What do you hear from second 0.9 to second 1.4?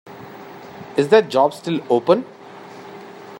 Is that